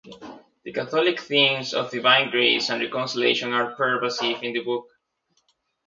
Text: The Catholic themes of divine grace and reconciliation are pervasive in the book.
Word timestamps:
The 0.63 0.73
Catholic 0.73 1.19
themes 1.19 1.75
of 1.75 1.91
divine 1.91 2.31
grace 2.31 2.71
and 2.71 2.81
reconciliation 2.81 3.53
are 3.53 3.75
pervasive 3.75 4.41
in 4.41 4.53
the 4.53 4.63
book. 4.63 4.87